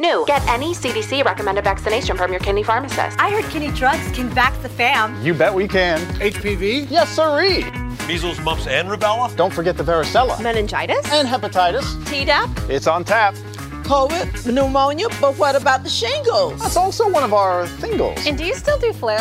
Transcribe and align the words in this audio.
New. 0.00 0.24
Get 0.28 0.46
any 0.46 0.74
CDC 0.74 1.24
recommended 1.24 1.64
vaccination 1.64 2.16
from 2.16 2.30
your 2.30 2.38
Kinney 2.38 2.62
pharmacist. 2.62 3.18
I 3.20 3.30
heard 3.30 3.44
Kinney 3.50 3.72
Drugs 3.72 4.08
can 4.12 4.30
vax 4.30 4.62
the 4.62 4.68
fam. 4.68 5.20
You 5.24 5.34
bet 5.34 5.52
we 5.52 5.66
can. 5.66 5.98
HPV? 6.20 6.88
Yes, 6.88 7.08
sirree. 7.08 7.64
Measles, 8.06 8.38
mumps, 8.44 8.68
and 8.68 8.88
rubella? 8.88 9.34
Don't 9.34 9.52
forget 9.52 9.76
the 9.76 9.82
varicella. 9.82 10.40
Meningitis? 10.40 11.10
And 11.10 11.26
hepatitis. 11.26 11.82
Tdap? 12.04 12.70
It's 12.70 12.86
on 12.86 13.02
tap. 13.02 13.34
COVID, 13.82 14.52
pneumonia, 14.52 15.08
but 15.20 15.36
what 15.36 15.56
about 15.56 15.82
the 15.82 15.90
shingles? 15.90 16.60
That's 16.60 16.76
also 16.76 17.10
one 17.10 17.24
of 17.24 17.34
our 17.34 17.66
thingles. 17.66 18.24
And 18.24 18.38
do 18.38 18.44
you 18.44 18.54
still 18.54 18.78
do 18.78 18.92
flu? 18.92 19.16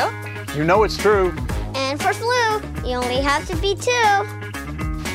You 0.56 0.64
know 0.64 0.84
it's 0.84 0.96
true. 0.96 1.34
And 1.74 2.00
for 2.00 2.14
flu, 2.14 2.62
you 2.88 2.98
only 2.98 3.20
have 3.20 3.48
to 3.48 3.56
be 3.56 3.74
two. 3.74 3.92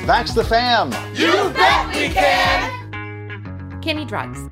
Vax 0.08 0.34
the 0.34 0.42
fam. 0.42 0.90
You 1.14 1.30
bet 1.54 1.94
we 1.94 2.08
can. 2.08 3.80
Kinney 3.80 4.04
Drugs. 4.04 4.48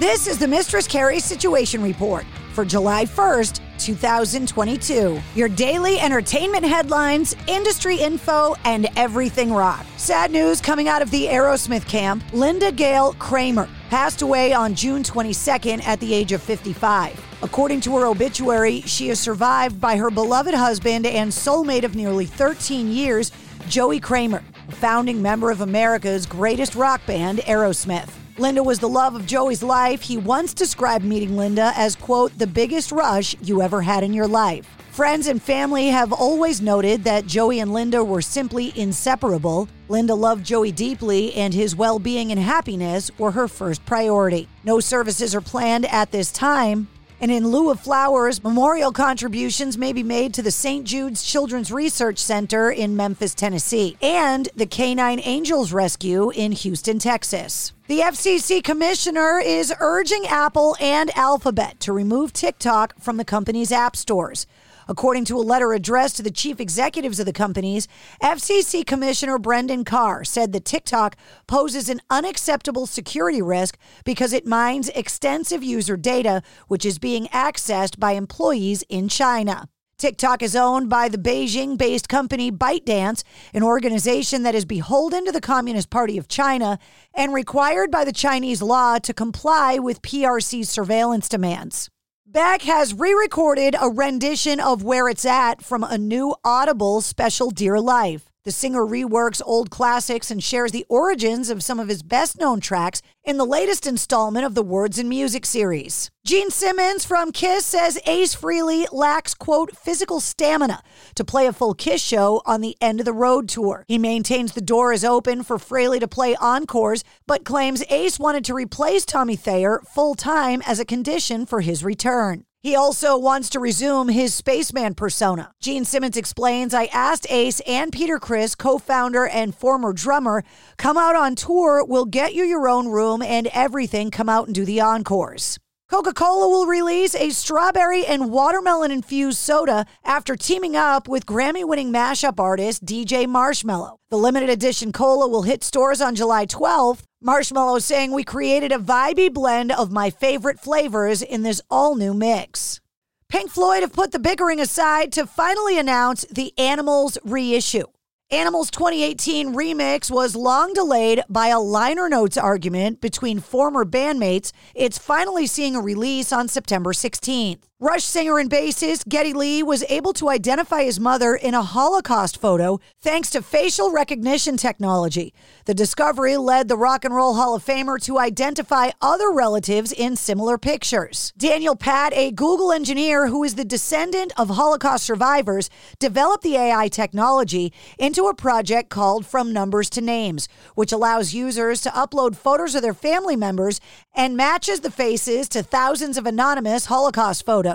This 0.00 0.26
is 0.26 0.38
the 0.38 0.48
Mistress 0.48 0.88
Carrie 0.88 1.20
Situation 1.20 1.82
Report 1.82 2.24
for 2.54 2.64
July 2.64 3.04
1st, 3.04 3.60
2022. 3.78 5.20
Your 5.34 5.48
daily 5.50 6.00
entertainment 6.00 6.64
headlines, 6.64 7.36
industry 7.46 7.96
info, 7.96 8.54
and 8.64 8.88
everything 8.96 9.52
rock. 9.52 9.84
Sad 9.98 10.30
news 10.30 10.58
coming 10.62 10.88
out 10.88 11.02
of 11.02 11.10
the 11.10 11.26
Aerosmith 11.26 11.86
camp 11.86 12.24
Linda 12.32 12.72
Gale 12.72 13.12
Kramer 13.18 13.68
passed 13.90 14.22
away 14.22 14.54
on 14.54 14.74
June 14.74 15.02
22nd 15.02 15.86
at 15.86 16.00
the 16.00 16.14
age 16.14 16.32
of 16.32 16.40
55. 16.40 17.22
According 17.42 17.82
to 17.82 17.98
her 17.98 18.06
obituary, 18.06 18.80
she 18.80 19.10
is 19.10 19.20
survived 19.20 19.78
by 19.82 19.96
her 19.96 20.10
beloved 20.10 20.54
husband 20.54 21.04
and 21.04 21.30
soulmate 21.30 21.84
of 21.84 21.94
nearly 21.94 22.24
13 22.24 22.90
years, 22.90 23.32
Joey 23.68 24.00
Kramer, 24.00 24.42
founding 24.70 25.20
member 25.20 25.50
of 25.50 25.60
America's 25.60 26.24
greatest 26.24 26.74
rock 26.74 27.04
band, 27.04 27.40
Aerosmith. 27.40 28.19
Linda 28.40 28.62
was 28.62 28.78
the 28.78 28.88
love 28.88 29.14
of 29.14 29.26
Joey's 29.26 29.62
life. 29.62 30.00
He 30.00 30.16
once 30.16 30.54
described 30.54 31.04
meeting 31.04 31.36
Linda 31.36 31.74
as, 31.76 31.94
quote, 31.94 32.38
the 32.38 32.46
biggest 32.46 32.90
rush 32.90 33.36
you 33.42 33.60
ever 33.60 33.82
had 33.82 34.02
in 34.02 34.14
your 34.14 34.26
life. 34.26 34.66
Friends 34.92 35.26
and 35.26 35.42
family 35.42 35.88
have 35.88 36.10
always 36.10 36.62
noted 36.62 37.04
that 37.04 37.26
Joey 37.26 37.60
and 37.60 37.74
Linda 37.74 38.02
were 38.02 38.22
simply 38.22 38.72
inseparable. 38.74 39.68
Linda 39.90 40.14
loved 40.14 40.46
Joey 40.46 40.72
deeply, 40.72 41.34
and 41.34 41.52
his 41.52 41.76
well 41.76 41.98
being 41.98 42.32
and 42.32 42.40
happiness 42.40 43.10
were 43.18 43.32
her 43.32 43.46
first 43.46 43.84
priority. 43.84 44.48
No 44.64 44.80
services 44.80 45.34
are 45.34 45.42
planned 45.42 45.84
at 45.84 46.10
this 46.10 46.32
time. 46.32 46.88
And 47.22 47.30
in 47.30 47.48
lieu 47.48 47.70
of 47.70 47.78
flowers, 47.78 48.42
memorial 48.42 48.92
contributions 48.92 49.76
may 49.76 49.92
be 49.92 50.02
made 50.02 50.32
to 50.32 50.42
the 50.42 50.50
St. 50.50 50.86
Jude's 50.86 51.22
Children's 51.22 51.70
Research 51.70 52.16
Center 52.16 52.70
in 52.70 52.96
Memphis, 52.96 53.34
Tennessee, 53.34 53.98
and 54.00 54.48
the 54.56 54.64
Canine 54.64 55.20
Angels 55.22 55.70
Rescue 55.70 56.30
in 56.30 56.52
Houston, 56.52 56.98
Texas. 56.98 57.74
The 57.88 57.98
FCC 57.98 58.64
commissioner 58.64 59.38
is 59.38 59.74
urging 59.80 60.26
Apple 60.28 60.76
and 60.80 61.10
Alphabet 61.14 61.78
to 61.80 61.92
remove 61.92 62.32
TikTok 62.32 62.94
from 62.98 63.18
the 63.18 63.24
company's 63.26 63.70
app 63.70 63.96
stores. 63.96 64.46
According 64.90 65.24
to 65.26 65.36
a 65.36 65.38
letter 65.38 65.72
addressed 65.72 66.16
to 66.16 66.22
the 66.24 66.32
chief 66.32 66.58
executives 66.58 67.20
of 67.20 67.26
the 67.26 67.32
companies, 67.32 67.86
FCC 68.20 68.84
Commissioner 68.84 69.38
Brendan 69.38 69.84
Carr 69.84 70.24
said 70.24 70.50
that 70.50 70.64
TikTok 70.64 71.16
poses 71.46 71.88
an 71.88 72.00
unacceptable 72.10 72.86
security 72.86 73.40
risk 73.40 73.78
because 74.04 74.32
it 74.32 74.48
mines 74.48 74.88
extensive 74.88 75.62
user 75.62 75.96
data, 75.96 76.42
which 76.66 76.84
is 76.84 76.98
being 76.98 77.28
accessed 77.28 78.00
by 78.00 78.12
employees 78.12 78.82
in 78.88 79.08
China. 79.08 79.68
TikTok 79.96 80.42
is 80.42 80.56
owned 80.56 80.90
by 80.90 81.08
the 81.08 81.18
Beijing 81.18 81.78
based 81.78 82.08
company 82.08 82.50
ByteDance, 82.50 83.22
an 83.54 83.62
organization 83.62 84.42
that 84.42 84.56
is 84.56 84.64
beholden 84.64 85.24
to 85.24 85.30
the 85.30 85.40
Communist 85.40 85.90
Party 85.90 86.18
of 86.18 86.26
China 86.26 86.80
and 87.14 87.32
required 87.32 87.92
by 87.92 88.04
the 88.04 88.12
Chinese 88.12 88.60
law 88.60 88.98
to 88.98 89.14
comply 89.14 89.78
with 89.78 90.02
PRC's 90.02 90.68
surveillance 90.68 91.28
demands. 91.28 91.90
Beck 92.32 92.62
has 92.62 92.94
re 92.94 93.12
recorded 93.12 93.74
a 93.80 93.90
rendition 93.90 94.60
of 94.60 94.84
Where 94.84 95.08
It's 95.08 95.24
At 95.24 95.64
from 95.64 95.82
a 95.82 95.98
new 95.98 96.36
Audible 96.44 97.00
special 97.00 97.50
Dear 97.50 97.80
Life. 97.80 98.29
The 98.42 98.52
singer 98.52 98.86
reworks 98.86 99.42
old 99.44 99.68
classics 99.68 100.30
and 100.30 100.42
shares 100.42 100.72
the 100.72 100.86
origins 100.88 101.50
of 101.50 101.62
some 101.62 101.78
of 101.78 101.88
his 101.88 102.02
best 102.02 102.40
known 102.40 102.58
tracks 102.60 103.02
in 103.22 103.36
the 103.36 103.44
latest 103.44 103.86
installment 103.86 104.46
of 104.46 104.54
the 104.54 104.62
Words 104.62 104.98
and 104.98 105.10
Music 105.10 105.44
series. 105.44 106.10
Gene 106.24 106.50
Simmons 106.50 107.04
from 107.04 107.32
Kiss 107.32 107.66
says 107.66 108.00
Ace 108.06 108.34
Frehley 108.34 108.86
lacks, 108.92 109.34
quote, 109.34 109.76
physical 109.76 110.20
stamina 110.20 110.82
to 111.16 111.22
play 111.22 111.46
a 111.46 111.52
full 111.52 111.74
Kiss 111.74 112.00
show 112.00 112.40
on 112.46 112.62
the 112.62 112.78
end 112.80 112.98
of 112.98 113.04
the 113.04 113.12
road 113.12 113.46
tour. 113.46 113.84
He 113.88 113.98
maintains 113.98 114.52
the 114.52 114.62
door 114.62 114.94
is 114.94 115.04
open 115.04 115.42
for 115.42 115.58
Frehley 115.58 116.00
to 116.00 116.08
play 116.08 116.34
encores, 116.36 117.04
but 117.26 117.44
claims 117.44 117.84
Ace 117.90 118.18
wanted 118.18 118.46
to 118.46 118.54
replace 118.54 119.04
Tommy 119.04 119.36
Thayer 119.36 119.82
full 119.94 120.14
time 120.14 120.62
as 120.66 120.80
a 120.80 120.86
condition 120.86 121.44
for 121.44 121.60
his 121.60 121.84
return. 121.84 122.46
He 122.62 122.76
also 122.76 123.16
wants 123.16 123.48
to 123.50 123.60
resume 123.60 124.08
his 124.08 124.34
spaceman 124.34 124.94
persona. 124.94 125.52
Gene 125.62 125.86
Simmons 125.86 126.18
explains 126.18 126.74
I 126.74 126.86
asked 126.92 127.26
Ace 127.30 127.60
and 127.60 127.90
Peter 127.90 128.18
Criss, 128.18 128.54
co 128.54 128.76
founder 128.76 129.26
and 129.26 129.54
former 129.54 129.94
drummer, 129.94 130.44
come 130.76 130.98
out 130.98 131.16
on 131.16 131.36
tour, 131.36 131.82
we'll 131.82 132.04
get 132.04 132.34
you 132.34 132.44
your 132.44 132.68
own 132.68 132.88
room 132.88 133.22
and 133.22 133.46
everything, 133.54 134.10
come 134.10 134.28
out 134.28 134.44
and 134.44 134.54
do 134.54 134.66
the 134.66 134.78
encores. 134.78 135.58
Coca 135.90 136.12
Cola 136.12 136.48
will 136.48 136.66
release 136.66 137.16
a 137.16 137.30
strawberry 137.30 138.04
and 138.06 138.30
watermelon 138.30 138.92
infused 138.92 139.38
soda 139.38 139.86
after 140.04 140.36
teaming 140.36 140.76
up 140.76 141.08
with 141.08 141.26
Grammy 141.26 141.66
winning 141.66 141.90
mashup 141.90 142.38
artist 142.38 142.84
DJ 142.84 143.26
Marshmello. 143.26 143.96
The 144.10 144.18
limited 144.18 144.50
edition 144.50 144.92
cola 144.92 145.26
will 145.26 145.42
hit 145.42 145.64
stores 145.64 146.00
on 146.00 146.14
July 146.14 146.44
12th. 146.44 147.04
Marshmello 147.22 147.76
is 147.76 147.84
saying 147.84 148.12
we 148.12 148.24
created 148.24 148.72
a 148.72 148.78
vibey 148.78 149.30
blend 149.30 149.70
of 149.70 149.92
my 149.92 150.08
favorite 150.08 150.58
flavors 150.58 151.20
in 151.20 151.42
this 151.42 151.60
all 151.68 151.94
new 151.94 152.14
mix. 152.14 152.80
Pink 153.28 153.50
Floyd 153.50 153.82
have 153.82 153.92
put 153.92 154.12
the 154.12 154.18
bickering 154.18 154.58
aside 154.58 155.12
to 155.12 155.26
finally 155.26 155.78
announce 155.78 156.24
the 156.30 156.54
Animals 156.56 157.18
reissue. 157.22 157.84
Animals 158.30 158.70
2018 158.70 159.54
remix 159.54 160.10
was 160.10 160.34
long 160.34 160.72
delayed 160.72 161.22
by 161.28 161.48
a 161.48 161.60
liner 161.60 162.08
notes 162.08 162.38
argument 162.38 163.02
between 163.02 163.38
former 163.38 163.84
bandmates. 163.84 164.50
It's 164.74 164.96
finally 164.96 165.46
seeing 165.46 165.76
a 165.76 165.82
release 165.82 166.32
on 166.32 166.48
September 166.48 166.94
16th. 166.94 167.64
Rush 167.82 168.04
singer 168.04 168.38
and 168.38 168.50
bassist 168.50 169.08
Geddy 169.08 169.32
Lee 169.32 169.62
was 169.62 169.84
able 169.88 170.12
to 170.12 170.28
identify 170.28 170.82
his 170.82 171.00
mother 171.00 171.34
in 171.34 171.54
a 171.54 171.62
Holocaust 171.62 172.38
photo 172.38 172.78
thanks 173.00 173.30
to 173.30 173.40
facial 173.40 173.90
recognition 173.90 174.58
technology. 174.58 175.32
The 175.64 175.72
discovery 175.72 176.36
led 176.36 176.68
the 176.68 176.76
Rock 176.76 177.06
and 177.06 177.14
Roll 177.14 177.36
Hall 177.36 177.54
of 177.54 177.64
Famer 177.64 177.98
to 178.02 178.18
identify 178.18 178.90
other 179.00 179.32
relatives 179.32 179.92
in 179.92 180.16
similar 180.16 180.58
pictures. 180.58 181.32
Daniel 181.38 181.74
Patt, 181.74 182.12
a 182.12 182.32
Google 182.32 182.70
engineer 182.70 183.28
who 183.28 183.44
is 183.44 183.54
the 183.54 183.64
descendant 183.64 184.34
of 184.36 184.50
Holocaust 184.50 185.06
survivors, 185.06 185.70
developed 185.98 186.42
the 186.42 186.56
AI 186.56 186.88
technology 186.88 187.72
into 187.98 188.26
a 188.26 188.34
project 188.34 188.90
called 188.90 189.24
From 189.24 189.54
Numbers 189.54 189.88
to 189.90 190.02
Names, 190.02 190.50
which 190.74 190.92
allows 190.92 191.32
users 191.32 191.80
to 191.80 191.88
upload 191.92 192.36
photos 192.36 192.74
of 192.74 192.82
their 192.82 192.92
family 192.92 193.36
members 193.36 193.80
and 194.14 194.36
matches 194.36 194.80
the 194.80 194.90
faces 194.90 195.48
to 195.48 195.62
thousands 195.62 196.18
of 196.18 196.26
anonymous 196.26 196.84
Holocaust 196.84 197.46
photos. 197.46 197.69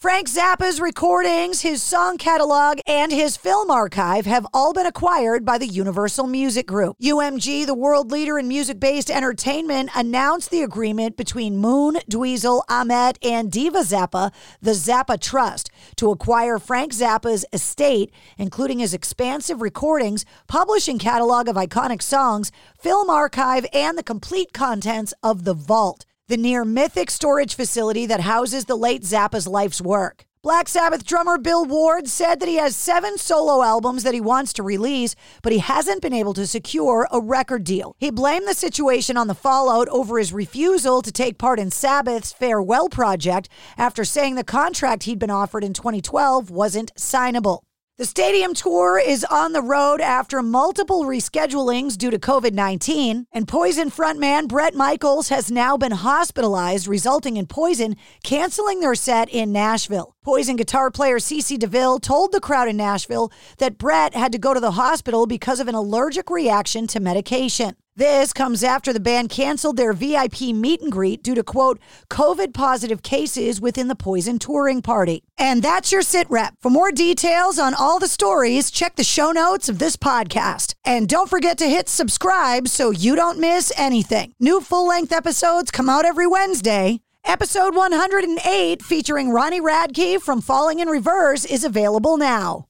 Frank 0.00 0.28
Zappa's 0.28 0.80
recordings, 0.80 1.60
his 1.60 1.82
song 1.82 2.16
catalog, 2.16 2.80
and 2.86 3.12
his 3.12 3.36
film 3.36 3.70
archive 3.70 4.24
have 4.24 4.46
all 4.54 4.72
been 4.72 4.86
acquired 4.86 5.44
by 5.44 5.58
the 5.58 5.66
Universal 5.66 6.26
Music 6.26 6.66
Group. 6.66 6.96
UMG, 7.02 7.66
the 7.66 7.74
world 7.74 8.10
leader 8.10 8.38
in 8.38 8.48
music 8.48 8.80
based 8.80 9.10
entertainment, 9.10 9.90
announced 9.94 10.50
the 10.50 10.62
agreement 10.62 11.18
between 11.18 11.58
Moon, 11.58 11.96
Dweezil, 12.10 12.62
Ahmet, 12.66 13.18
and 13.22 13.52
Diva 13.52 13.80
Zappa, 13.80 14.32
the 14.62 14.70
Zappa 14.70 15.20
Trust, 15.20 15.70
to 15.96 16.10
acquire 16.10 16.58
Frank 16.58 16.94
Zappa's 16.94 17.44
estate, 17.52 18.10
including 18.38 18.78
his 18.78 18.94
expansive 18.94 19.60
recordings, 19.60 20.24
publishing 20.48 20.98
catalog 20.98 21.46
of 21.46 21.56
iconic 21.56 22.00
songs, 22.00 22.50
film 22.80 23.10
archive, 23.10 23.66
and 23.74 23.98
the 23.98 24.02
complete 24.02 24.54
contents 24.54 25.12
of 25.22 25.44
The 25.44 25.52
Vault 25.52 26.06
the 26.30 26.36
near 26.36 26.64
mythic 26.64 27.10
storage 27.10 27.56
facility 27.56 28.06
that 28.06 28.20
houses 28.20 28.66
the 28.66 28.76
late 28.76 29.02
Zappa's 29.02 29.48
life's 29.48 29.80
work. 29.80 30.24
Black 30.44 30.68
Sabbath 30.68 31.04
drummer 31.04 31.38
Bill 31.38 31.64
Ward 31.64 32.06
said 32.06 32.38
that 32.38 32.48
he 32.48 32.54
has 32.54 32.76
seven 32.76 33.18
solo 33.18 33.64
albums 33.64 34.04
that 34.04 34.14
he 34.14 34.20
wants 34.20 34.52
to 34.52 34.62
release, 34.62 35.16
but 35.42 35.52
he 35.52 35.58
hasn't 35.58 36.00
been 36.00 36.14
able 36.14 36.32
to 36.34 36.46
secure 36.46 37.08
a 37.10 37.20
record 37.20 37.64
deal. 37.64 37.96
He 37.98 38.12
blamed 38.12 38.46
the 38.46 38.54
situation 38.54 39.16
on 39.16 39.26
the 39.26 39.34
fallout 39.34 39.88
over 39.88 40.18
his 40.18 40.32
refusal 40.32 41.02
to 41.02 41.10
take 41.10 41.36
part 41.36 41.58
in 41.58 41.72
Sabbath's 41.72 42.32
farewell 42.32 42.88
project 42.88 43.48
after 43.76 44.04
saying 44.04 44.36
the 44.36 44.44
contract 44.44 45.02
he'd 45.02 45.18
been 45.18 45.32
offered 45.32 45.64
in 45.64 45.74
2012 45.74 46.48
wasn't 46.48 46.94
signable. 46.94 47.62
The 48.00 48.06
stadium 48.06 48.54
tour 48.54 48.98
is 48.98 49.26
on 49.26 49.52
the 49.52 49.60
road 49.60 50.00
after 50.00 50.40
multiple 50.40 51.04
reschedulings 51.04 51.98
due 51.98 52.10
to 52.10 52.18
COVID 52.18 52.54
19, 52.54 53.26
and 53.30 53.46
Poison 53.46 53.90
frontman 53.90 54.48
Bret 54.48 54.74
Michaels 54.74 55.28
has 55.28 55.50
now 55.50 55.76
been 55.76 55.92
hospitalized, 55.92 56.88
resulting 56.88 57.36
in 57.36 57.44
Poison 57.44 57.96
canceling 58.24 58.80
their 58.80 58.94
set 58.94 59.28
in 59.28 59.52
Nashville. 59.52 60.16
Poison 60.24 60.56
guitar 60.56 60.90
player 60.90 61.18
CC 61.18 61.58
DeVille 61.58 61.98
told 61.98 62.32
the 62.32 62.40
crowd 62.40 62.68
in 62.68 62.78
Nashville 62.78 63.30
that 63.58 63.76
Brett 63.76 64.14
had 64.14 64.32
to 64.32 64.38
go 64.38 64.54
to 64.54 64.60
the 64.60 64.70
hospital 64.70 65.26
because 65.26 65.60
of 65.60 65.68
an 65.68 65.74
allergic 65.74 66.30
reaction 66.30 66.86
to 66.86 67.00
medication. 67.00 67.76
This 68.00 68.32
comes 68.32 68.64
after 68.64 68.94
the 68.94 68.98
band 68.98 69.28
canceled 69.28 69.76
their 69.76 69.92
VIP 69.92 70.54
meet 70.54 70.80
and 70.80 70.90
greet 70.90 71.22
due 71.22 71.34
to, 71.34 71.42
quote, 71.42 71.78
COVID 72.08 72.54
positive 72.54 73.02
cases 73.02 73.60
within 73.60 73.88
the 73.88 73.94
Poison 73.94 74.38
touring 74.38 74.80
party. 74.80 75.22
And 75.36 75.62
that's 75.62 75.92
your 75.92 76.00
sit 76.00 76.26
rep. 76.30 76.54
For 76.62 76.70
more 76.70 76.92
details 76.92 77.58
on 77.58 77.74
all 77.74 77.98
the 77.98 78.08
stories, 78.08 78.70
check 78.70 78.96
the 78.96 79.04
show 79.04 79.32
notes 79.32 79.68
of 79.68 79.78
this 79.78 79.98
podcast. 79.98 80.72
And 80.82 81.10
don't 81.10 81.28
forget 81.28 81.58
to 81.58 81.68
hit 81.68 81.90
subscribe 81.90 82.68
so 82.68 82.90
you 82.90 83.16
don't 83.16 83.38
miss 83.38 83.70
anything. 83.76 84.32
New 84.40 84.62
full 84.62 84.88
length 84.88 85.12
episodes 85.12 85.70
come 85.70 85.90
out 85.90 86.06
every 86.06 86.26
Wednesday. 86.26 87.02
Episode 87.26 87.76
108, 87.76 88.82
featuring 88.82 89.28
Ronnie 89.28 89.60
Radke 89.60 90.18
from 90.18 90.40
Falling 90.40 90.80
in 90.80 90.88
Reverse, 90.88 91.44
is 91.44 91.64
available 91.64 92.16
now. 92.16 92.64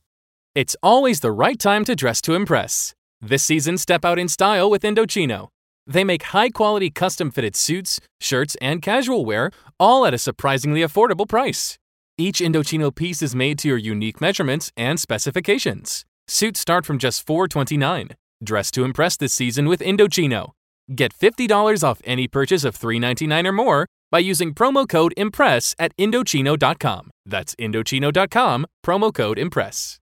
It's 0.57 0.75
always 0.83 1.21
the 1.21 1.31
right 1.31 1.57
time 1.57 1.85
to 1.85 1.95
dress 1.95 2.21
to 2.23 2.35
impress. 2.35 2.97
This 3.23 3.45
season, 3.45 3.77
step 3.77 4.05
out 4.05 4.19
in 4.19 4.29
style 4.29 4.71
with 4.71 4.83
Indochino. 4.83 5.49
They 5.87 6.05
make 6.05 6.23
high 6.25 6.49
quality 6.51 6.89
custom 6.89 7.31
fitted 7.31 7.55
suits, 7.55 8.01
shirts, 8.21 8.57
and 8.63 8.81
casual 8.81 9.27
wear, 9.27 9.51
all 9.79 10.07
at 10.07 10.15
a 10.15 10.19
surprisingly 10.19 10.81
affordable 10.81 11.29
price. 11.29 11.77
Each 12.17 12.41
Indochino 12.41 12.95
piece 12.95 13.23
is 13.23 13.35
made 13.35 13.59
to 13.59 13.69
your 13.69 13.79
unique 13.79 14.21
measurements 14.21 14.73
and 14.77 14.99
specifications. 14.99 16.05
Suits 16.29 16.61
start 16.61 16.87
from 16.87 16.99
just 16.99 17.27
$4.29. 17.27 18.13
Dress 18.43 18.71
to 18.71 18.85
impress 18.85 19.17
this 19.17 19.35
season 19.35 19.69
with 19.69 19.81
Indochino. 19.81 20.53
Get 20.95 21.13
$50 21.15 21.85
off 21.85 22.01
any 22.05 22.27
purchase 22.27 22.65
of 22.65 22.79
$3.99 22.79 23.47
or 23.47 23.53
more 23.53 23.87
by 24.11 24.19
using 24.19 24.55
promo 24.55 24.89
code 24.89 25.13
IMPRESS 25.17 25.75
at 25.79 25.97
Indochino.com. 25.97 27.11
That's 27.27 27.55
Indochino.com, 27.57 28.67
promo 28.85 29.15
code 29.15 29.39
IMPRESS. 29.39 30.00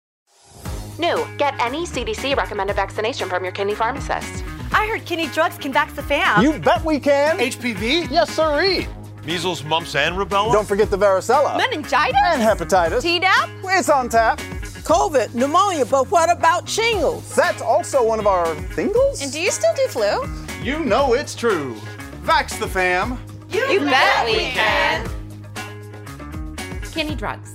New, 0.99 1.27
get 1.37 1.55
any 1.61 1.87
CDC 1.87 2.37
recommended 2.37 2.77
vaccination 2.77 3.29
from 3.29 3.45
your 3.45 3.53
Kinney 3.53 3.75
pharmacist. 3.75 4.45
I 4.73 4.87
heard 4.87 5.05
Kinney 5.05 5.29
drugs 5.29 5.57
can 5.59 5.73
vax 5.73 5.95
the 5.95 6.03
fam. 6.03 6.43
You 6.43 6.59
bet 6.59 6.85
we 6.85 6.99
can. 7.01 7.39
HPV? 7.39 8.11
Yes, 8.11 8.31
sirree. 8.31 8.87
Measles, 9.25 9.63
mumps, 9.65 9.95
and 9.95 10.17
rubella? 10.17 10.53
Don't 10.53 10.67
forget 10.67 10.91
the 10.91 10.97
varicella. 10.99 11.57
Meningitis? 11.57 12.17
And 12.25 12.43
hepatitis. 12.43 13.03
Tdap? 13.03 13.79
It's 13.79 13.89
on 13.89 14.09
tap. 14.09 14.39
COVID, 14.89 15.35
pneumonia, 15.35 15.85
but 15.85 16.11
what 16.11 16.31
about 16.31 16.69
shingles? 16.69 17.35
That's 17.35 17.61
also 17.61 18.03
one 18.03 18.19
of 18.19 18.27
our 18.27 18.47
thingles. 18.75 19.23
And 19.23 19.31
do 19.31 19.39
you 19.41 19.51
still 19.51 19.75
do 19.75 19.87
flu? 19.89 20.25
You 20.63 20.83
know 20.85 21.13
it's 21.13 21.35
true. 21.35 21.75
Vax 22.23 22.59
the 22.59 22.67
fam. 22.67 23.19
You, 23.51 23.67
you 23.67 23.81
bet, 23.81 23.91
bet 23.91 24.27
we 24.27 24.51
can. 24.51 25.09
Kinney 26.93 27.15
drugs. 27.15 27.55